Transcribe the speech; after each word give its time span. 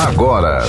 agora. 0.00 0.64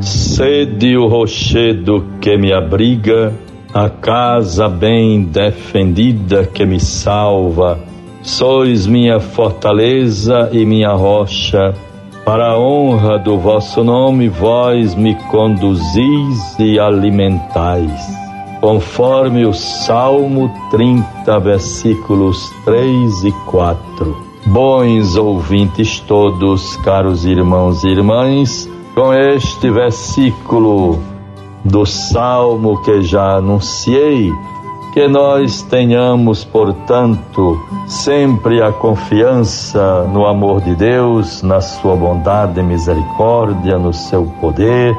Sede 0.00 0.96
o 0.96 1.06
rochedo 1.06 2.06
que 2.20 2.36
me 2.38 2.52
abriga, 2.52 3.34
a 3.74 3.90
casa 3.90 4.68
bem 4.68 5.24
defendida 5.24 6.46
que 6.46 6.64
me 6.64 6.80
salva. 6.80 7.89
Sois 8.30 8.86
minha 8.86 9.18
fortaleza 9.18 10.48
e 10.52 10.64
minha 10.64 10.92
rocha. 10.92 11.74
Para 12.24 12.52
a 12.52 12.58
honra 12.58 13.18
do 13.18 13.36
vosso 13.36 13.82
nome, 13.82 14.28
vós 14.28 14.94
me 14.94 15.16
conduzis 15.30 16.58
e 16.58 16.78
alimentais. 16.78 18.00
Conforme 18.60 19.44
o 19.44 19.52
Salmo 19.52 20.48
30, 20.70 21.40
versículos 21.40 22.38
3 22.64 23.24
e 23.24 23.32
4. 23.50 24.16
Bons 24.46 25.16
ouvintes 25.16 25.98
todos, 25.98 26.76
caros 26.76 27.24
irmãos 27.24 27.82
e 27.82 27.88
irmãs, 27.88 28.70
com 28.94 29.12
este 29.12 29.68
versículo 29.70 31.00
do 31.64 31.84
Salmo 31.84 32.80
que 32.82 33.02
já 33.02 33.38
anunciei, 33.38 34.32
que 34.92 35.06
nós 35.06 35.62
tenhamos, 35.62 36.44
portanto, 36.44 37.58
sempre 37.86 38.60
a 38.62 38.72
confiança 38.72 40.04
no 40.12 40.26
amor 40.26 40.60
de 40.60 40.74
Deus, 40.74 41.42
na 41.42 41.60
sua 41.60 41.94
bondade 41.94 42.58
e 42.58 42.62
misericórdia, 42.62 43.78
no 43.78 43.92
seu 43.92 44.24
poder, 44.40 44.96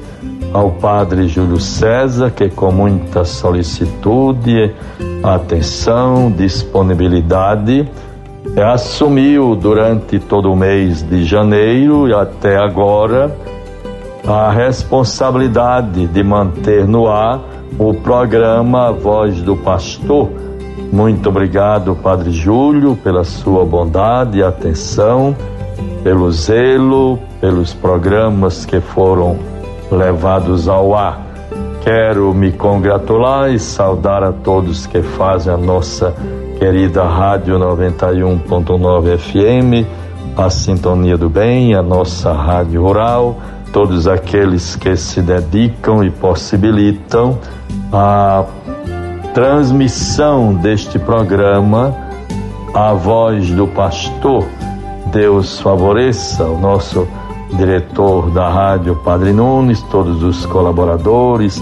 ao 0.54 0.72
Padre 0.72 1.28
Júlio 1.28 1.60
César, 1.60 2.32
que 2.32 2.50
com 2.50 2.72
muita 2.72 3.26
solicitude, 3.26 4.74
atenção, 5.22 6.32
disponibilidade, 6.32 7.88
assumiu 8.64 9.56
durante 9.56 10.20
todo 10.20 10.52
o 10.52 10.56
mês 10.56 11.02
de 11.02 11.24
janeiro 11.24 12.08
e 12.08 12.14
até 12.14 12.58
agora 12.58 13.36
a 14.28 14.50
responsabilidade 14.50 16.08
de 16.08 16.24
manter 16.24 16.88
no 16.88 17.08
ar 17.08 17.42
o 17.78 17.94
programa 17.94 18.92
Voz 18.92 19.42
do 19.42 19.56
Pastor. 19.58 20.30
Muito 20.92 21.30
obrigado, 21.30 21.96
Padre 21.96 22.32
Júlio, 22.32 22.96
pela 22.96 23.24
sua 23.24 23.66
bondade 23.66 24.40
e 24.40 24.44
atenção, 24.44 25.36
pelo 26.04 26.32
zelo, 26.32 27.20
pelos 27.42 27.74
programas 27.74 28.66
que 28.66 28.80
foram 28.80 29.38
levados 29.92 30.68
ao 30.68 30.96
ar. 30.96 31.22
Quero 31.82 32.34
me 32.34 32.52
congratular 32.52 33.52
e 33.52 33.60
saudar 33.60 34.24
a 34.24 34.32
todos 34.32 34.88
que 34.88 35.02
fazem 35.02 35.54
a 35.54 35.58
nossa 35.58 36.16
querida 36.58 37.04
Rádio 37.04 37.58
91.9 37.60 39.18
FM, 39.18 39.88
a 40.38 40.50
Sintonia 40.50 41.18
do 41.18 41.30
Bem, 41.30 41.76
a 41.76 41.84
nossa 41.84 42.32
Rádio 42.34 42.82
Rural, 42.82 43.38
todos 43.72 44.08
aqueles 44.08 44.76
que 44.76 44.96
se 44.96 45.22
dedicam 45.22 46.04
e 46.04 46.10
possibilitam 46.10 47.38
a 47.92 48.46
transmissão 49.34 50.54
deste 50.54 50.98
programa, 50.98 51.94
A 52.74 52.94
Voz 52.94 53.52
do 53.52 53.68
Pastor. 53.68 54.46
Deus 55.08 55.60
favoreça 55.60 56.46
o 56.46 56.58
nosso 56.58 57.08
diretor 57.54 58.32
da 58.32 58.50
rádio 58.50 58.96
Padre 58.98 59.34
Nunes, 59.34 59.82
todos 59.84 60.24
os 60.24 60.46
colaboradores, 60.46 61.62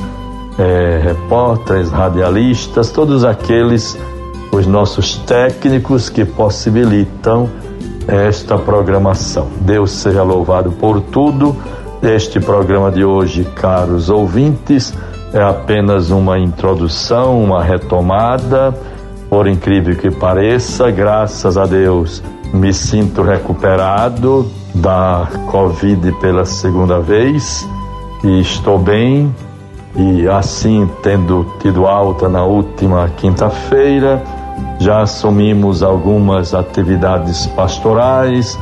eh, 0.57 1.01
repórteres, 1.03 1.89
radialistas, 1.89 2.91
todos 2.91 3.25
aqueles, 3.25 3.97
os 4.53 4.67
nossos 4.67 5.15
técnicos 5.17 6.09
que 6.09 6.23
possibilitam 6.23 7.49
esta 8.07 8.57
programação. 8.57 9.47
Deus 9.61 9.91
seja 9.91 10.21
louvado 10.21 10.71
por 10.71 11.01
tudo. 11.01 11.55
Este 12.01 12.39
programa 12.39 12.91
de 12.91 13.03
hoje, 13.03 13.45
caros 13.55 14.09
ouvintes, 14.09 14.93
é 15.33 15.41
apenas 15.41 16.11
uma 16.11 16.37
introdução, 16.37 17.43
uma 17.43 17.63
retomada. 17.63 18.77
Por 19.29 19.47
incrível 19.47 19.95
que 19.95 20.11
pareça, 20.11 20.91
graças 20.91 21.57
a 21.57 21.65
Deus, 21.65 22.21
me 22.53 22.71
sinto 22.71 23.23
recuperado 23.23 24.51
da 24.75 25.27
Covid 25.49 26.11
pela 26.21 26.45
segunda 26.45 26.99
vez 26.99 27.67
e 28.23 28.39
estou 28.41 28.77
bem. 28.77 29.33
E 29.95 30.27
assim, 30.27 30.89
tendo 31.01 31.45
tido 31.59 31.87
alta 31.87 32.27
na 32.27 32.43
última 32.43 33.09
quinta-feira, 33.17 34.23
já 34.79 35.01
assumimos 35.01 35.81
algumas 35.81 36.53
atividades 36.53 37.47
pastorais, 37.47 38.59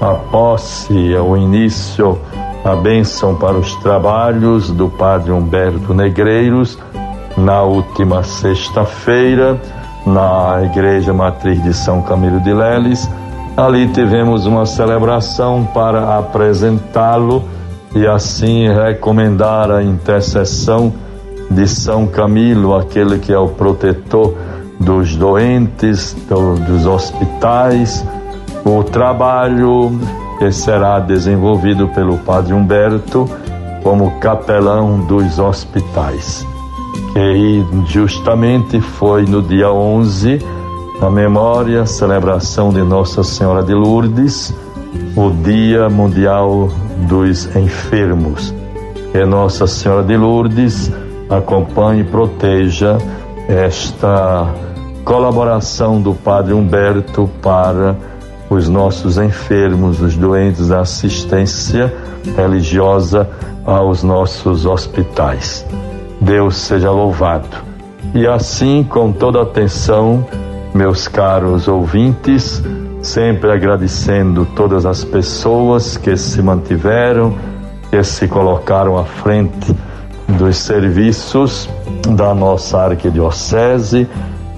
a 0.00 0.14
posse, 0.14 0.92
o 0.92 1.36
início, 1.36 2.18
a 2.64 2.74
bênção 2.74 3.34
para 3.34 3.56
os 3.56 3.74
trabalhos 3.76 4.70
do 4.70 4.88
Padre 4.88 5.32
Humberto 5.32 5.92
Negreiros 5.92 6.78
na 7.36 7.62
última 7.62 8.22
sexta-feira, 8.22 9.60
na 10.06 10.62
Igreja 10.64 11.12
Matriz 11.12 11.62
de 11.62 11.72
São 11.72 12.02
Camilo 12.02 12.40
de 12.40 12.52
Leles. 12.52 13.08
Ali 13.56 13.88
tivemos 13.88 14.46
uma 14.46 14.66
celebração 14.66 15.64
para 15.72 16.18
apresentá-lo 16.18 17.44
e 17.94 18.06
assim 18.06 18.68
recomendar 18.68 19.70
a 19.70 19.82
intercessão 19.82 20.92
de 21.50 21.66
São 21.66 22.06
Camilo, 22.06 22.76
aquele 22.76 23.18
que 23.18 23.32
é 23.32 23.38
o 23.38 23.48
protetor 23.48 24.34
dos 24.80 25.16
doentes, 25.16 26.14
do, 26.28 26.54
dos 26.54 26.86
hospitais, 26.86 28.04
o 28.64 28.82
trabalho 28.84 29.98
que 30.38 30.52
será 30.52 31.00
desenvolvido 31.00 31.88
pelo 31.88 32.18
Padre 32.18 32.54
Humberto 32.54 33.28
como 33.82 34.18
capelão 34.20 35.00
dos 35.00 35.38
hospitais. 35.38 36.46
Que 37.12 37.64
justamente 37.86 38.80
foi 38.80 39.24
no 39.24 39.42
dia 39.42 39.70
11, 39.72 40.38
na 41.00 41.10
memória, 41.10 41.86
celebração 41.86 42.70
de 42.70 42.82
Nossa 42.82 43.24
Senhora 43.24 43.62
de 43.62 43.74
Lourdes, 43.74 44.54
o 45.16 45.30
Dia 45.30 45.88
Mundial 45.88 46.68
dos 47.08 47.54
Enfermos. 47.56 48.54
Que 49.10 49.24
Nossa 49.24 49.66
Senhora 49.66 50.02
de 50.02 50.16
Lourdes 50.16 50.92
acompanhe 51.30 52.02
e 52.02 52.04
proteja 52.04 52.98
esta 53.48 54.46
colaboração 55.08 56.02
do 56.02 56.12
Padre 56.12 56.52
Humberto 56.52 57.30
para 57.40 57.96
os 58.50 58.68
nossos 58.68 59.16
enfermos, 59.16 60.02
os 60.02 60.14
doentes, 60.14 60.70
a 60.70 60.80
assistência 60.80 61.90
religiosa 62.36 63.26
aos 63.64 64.02
nossos 64.02 64.66
hospitais. 64.66 65.64
Deus 66.20 66.58
seja 66.58 66.90
louvado. 66.90 67.48
E 68.12 68.26
assim, 68.26 68.84
com 68.84 69.10
toda 69.10 69.40
atenção, 69.40 70.26
meus 70.74 71.08
caros 71.08 71.68
ouvintes, 71.68 72.62
sempre 73.00 73.50
agradecendo 73.50 74.46
todas 74.54 74.84
as 74.84 75.04
pessoas 75.04 75.96
que 75.96 76.18
se 76.18 76.42
mantiveram, 76.42 77.34
que 77.90 78.04
se 78.04 78.28
colocaram 78.28 78.98
à 78.98 79.04
frente 79.04 79.74
dos 80.36 80.58
serviços 80.58 81.66
da 82.10 82.34
nossa 82.34 82.78
arquidiocese, 82.78 84.06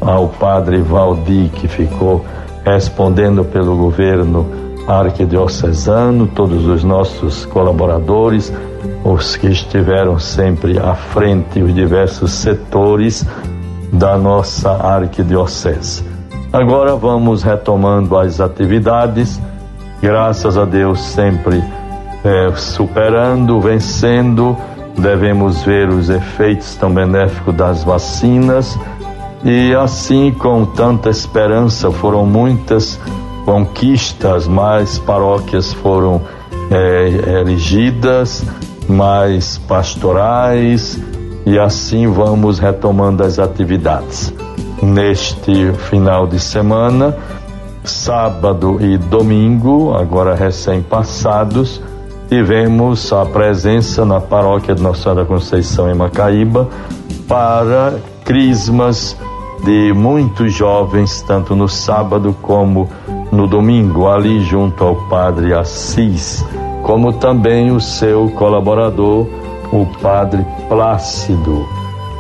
ao 0.01 0.29
padre 0.29 0.81
Valdir, 0.81 1.51
que 1.51 1.69
ficou 1.69 2.25
respondendo 2.65 3.45
pelo 3.45 3.77
governo 3.77 4.47
arquidiocesano, 4.87 6.27
todos 6.27 6.67
os 6.67 6.83
nossos 6.83 7.45
colaboradores, 7.47 8.53
os 9.05 9.37
que 9.37 9.49
estiveram 9.49 10.19
sempre 10.19 10.79
à 10.79 10.95
frente, 10.95 11.63
os 11.63 11.75
diversos 11.75 12.33
setores 12.33 13.27
da 13.93 14.17
nossa 14.17 14.71
arquidiocese. 14.71 16.05
Agora 16.53 16.97
vamos 16.97 17.43
retomando 17.43 18.19
as 18.19 18.41
atividades, 18.41 19.41
graças 20.03 20.59
a 20.59 20.65
Deus 20.65 21.01
sempre 21.01 21.63
é, 22.25 22.53
superando, 22.57 23.61
vencendo. 23.61 24.57
Devemos 24.99 25.63
ver 25.63 25.89
os 25.89 26.11
efeitos 26.11 26.75
tão 26.75 26.93
benéficos 26.93 27.55
das 27.55 27.85
vacinas 27.85 28.79
e 29.45 29.75
assim, 29.75 30.33
com 30.33 30.67
tanta 30.67 31.09
esperança, 31.09 31.91
foram 31.91 32.27
muitas 32.27 33.01
conquistas, 33.45 34.47
mais 34.47 34.99
paróquias 34.99 35.73
foram 35.73 36.21
é, 36.71 37.41
erigidas, 37.41 38.45
mais 38.87 39.57
pastorais, 39.59 41.01
e 41.47 41.59
assim 41.59 42.07
vamos 42.07 42.59
retomando 42.59 43.25
as 43.25 43.39
atividades. 43.39 44.33
Neste 44.83 45.73
final 45.73 46.27
de 46.27 46.39
semana, 46.39 47.17
sábado 47.83 48.79
e 48.81 48.99
domingo, 48.99 49.95
agora 49.95 50.35
recém-passados, 50.35 51.83
tivemos 52.29 53.13
a 53.13 53.25
presença 53.25 54.05
na 54.05 54.21
paróquia 54.21 54.75
de 54.75 54.83
Nossa 54.83 55.03
Senhora 55.03 55.25
Conceição 55.25 55.91
em 55.91 55.95
Macaíba 55.95 56.69
para 57.27 57.99
crismas 58.25 59.17
de 59.65 59.93
muitos 59.93 60.53
jovens, 60.53 61.23
tanto 61.23 61.55
no 61.55 61.69
sábado 61.69 62.35
como 62.41 62.89
no 63.31 63.47
domingo, 63.47 64.09
ali 64.09 64.41
junto 64.41 64.83
ao 64.85 64.97
Padre 65.09 65.53
Assis, 65.53 66.45
como 66.83 67.13
também 67.13 67.71
o 67.71 67.81
seu 67.81 68.29
colaborador, 68.31 69.27
o 69.73 69.87
Padre 70.01 70.45
Plácido. 70.69 71.67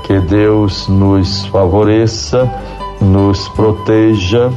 Que 0.04 0.18
Deus 0.18 0.88
nos 0.88 1.46
favoreça, 1.46 2.50
nos 3.00 3.48
proteja 3.50 4.50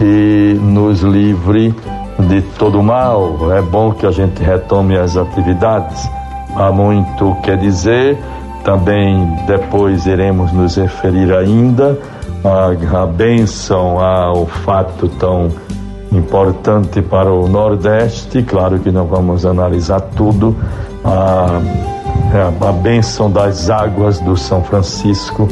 e 0.00 0.58
nos 0.60 1.02
livre 1.02 1.74
de 2.18 2.42
todo 2.58 2.82
mal. 2.82 3.52
É 3.52 3.60
bom 3.60 3.92
que 3.92 4.06
a 4.06 4.10
gente 4.10 4.42
retome 4.42 4.96
as 4.96 5.16
atividades. 5.16 6.08
Há 6.56 6.70
muito 6.70 7.30
o 7.30 7.34
que 7.40 7.56
dizer, 7.56 8.16
também 8.64 9.26
depois 9.46 10.06
iremos 10.06 10.52
nos 10.52 10.76
referir 10.76 11.32
ainda 11.32 11.98
à, 12.44 13.02
à 13.02 13.06
bênção, 13.06 13.98
ao 13.98 14.46
fato 14.46 15.08
tão 15.08 15.50
importante 16.12 17.00
para 17.02 17.32
o 17.32 17.48
Nordeste. 17.48 18.42
Claro 18.42 18.78
que 18.78 18.90
não 18.90 19.06
vamos 19.06 19.46
analisar 19.46 20.00
tudo. 20.00 20.54
A, 21.04 21.60
a, 22.34 22.68
a 22.68 22.72
bênção 22.72 23.30
das 23.30 23.70
águas 23.70 24.20
do 24.20 24.36
São 24.36 24.62
Francisco 24.62 25.48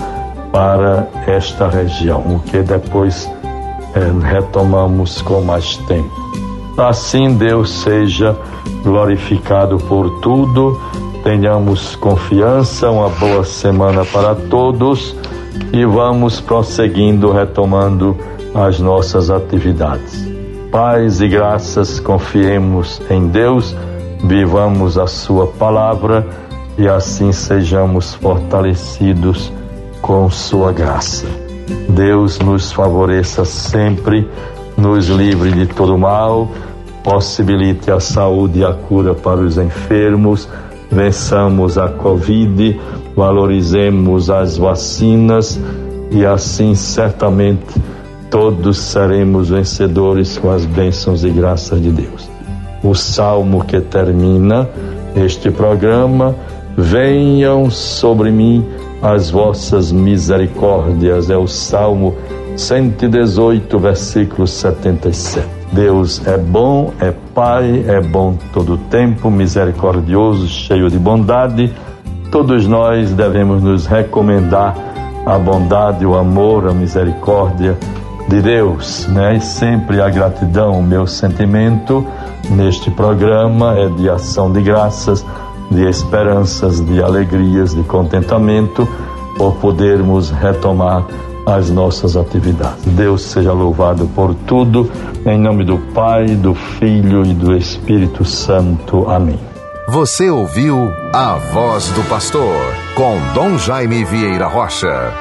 para 0.52 1.08
esta 1.26 1.68
região, 1.68 2.20
o 2.20 2.40
que 2.40 2.62
depois 2.62 3.30
é, 3.94 4.26
retomamos 4.26 5.22
com 5.22 5.40
mais 5.40 5.76
tempo. 5.78 6.10
Assim 6.76 7.34
Deus 7.34 7.70
seja 7.70 8.36
glorificado 8.82 9.78
por 9.78 10.20
tudo. 10.20 10.80
Tenhamos 11.22 11.94
confiança, 11.96 12.90
uma 12.90 13.08
boa 13.08 13.44
semana 13.44 14.04
para 14.04 14.34
todos 14.34 15.14
e 15.72 15.84
vamos 15.84 16.40
prosseguindo, 16.40 17.32
retomando 17.32 18.16
as 18.54 18.78
nossas 18.78 19.30
atividades. 19.30 20.26
Paz 20.70 21.20
e 21.20 21.28
graças, 21.28 22.00
confiemos 22.00 23.00
em 23.10 23.28
Deus, 23.28 23.76
vivamos 24.24 24.96
a 24.96 25.06
Sua 25.06 25.46
palavra 25.46 26.26
e 26.78 26.88
assim 26.88 27.32
sejamos 27.32 28.14
fortalecidos 28.14 29.52
com 30.00 30.30
Sua 30.30 30.72
graça. 30.72 31.26
Deus 31.88 32.38
nos 32.38 32.72
favoreça 32.72 33.44
sempre 33.44 34.28
nos 34.76 35.08
livre 35.08 35.52
de 35.52 35.66
todo 35.66 35.96
mal, 35.98 36.48
possibilite 37.04 37.90
a 37.90 38.00
saúde 38.00 38.60
e 38.60 38.64
a 38.64 38.72
cura 38.72 39.14
para 39.14 39.40
os 39.40 39.58
enfermos, 39.58 40.48
vençamos 40.92 41.78
a 41.78 41.88
Covid, 41.88 42.78
valorizemos 43.16 44.30
as 44.30 44.56
vacinas 44.56 45.58
e 46.10 46.24
assim 46.26 46.74
certamente 46.74 47.80
todos 48.30 48.78
seremos 48.78 49.50
vencedores 49.50 50.38
com 50.38 50.50
as 50.50 50.64
bênçãos 50.64 51.24
e 51.24 51.30
graças 51.30 51.80
de 51.82 51.90
Deus. 51.90 52.30
O 52.82 52.94
salmo 52.94 53.64
que 53.64 53.80
termina 53.80 54.68
este 55.14 55.50
programa, 55.50 56.34
venham 56.76 57.70
sobre 57.70 58.30
mim 58.30 58.64
as 59.02 59.30
vossas 59.30 59.92
misericórdias, 59.92 61.28
é 61.28 61.36
o 61.36 61.46
salmo 61.46 62.14
118, 62.56 63.78
versículo 63.78 64.46
77. 64.46 65.61
Deus 65.72 66.26
é 66.26 66.36
bom, 66.36 66.92
é 67.00 67.12
Pai, 67.34 67.84
é 67.88 67.98
bom 67.98 68.36
todo 68.52 68.74
o 68.74 68.78
tempo, 68.78 69.30
misericordioso, 69.30 70.46
cheio 70.46 70.90
de 70.90 70.98
bondade. 70.98 71.72
Todos 72.30 72.66
nós 72.66 73.10
devemos 73.12 73.62
nos 73.62 73.86
recomendar 73.86 74.76
a 75.24 75.38
bondade, 75.38 76.04
o 76.04 76.14
amor, 76.14 76.68
a 76.68 76.74
misericórdia 76.74 77.78
de 78.28 78.42
Deus, 78.42 79.06
né? 79.08 79.36
E 79.36 79.40
sempre 79.40 80.00
a 80.02 80.10
gratidão, 80.10 80.78
o 80.78 80.82
meu 80.82 81.06
sentimento 81.06 82.06
neste 82.50 82.90
programa 82.90 83.78
é 83.78 83.88
de 83.88 84.10
ação 84.10 84.52
de 84.52 84.60
graças, 84.60 85.24
de 85.70 85.88
esperanças, 85.88 86.84
de 86.84 87.02
alegrias, 87.02 87.74
de 87.74 87.82
contentamento 87.82 88.86
por 89.38 89.54
podermos 89.54 90.30
retomar 90.30 91.06
as 91.46 91.70
nossas 91.70 92.16
atividades. 92.16 92.84
Deus 92.86 93.22
seja 93.22 93.52
louvado 93.52 94.06
por 94.08 94.34
tudo, 94.46 94.90
em 95.26 95.38
nome 95.38 95.64
do 95.64 95.78
Pai, 95.94 96.26
do 96.36 96.54
Filho 96.54 97.24
e 97.24 97.34
do 97.34 97.56
Espírito 97.56 98.24
Santo. 98.24 99.08
Amém. 99.10 99.38
Você 99.88 100.30
ouviu 100.30 100.90
a 101.12 101.34
voz 101.52 101.88
do 101.88 102.02
pastor 102.08 102.56
com 102.94 103.18
Dom 103.34 103.58
Jaime 103.58 104.04
Vieira 104.04 104.46
Rocha. 104.46 105.12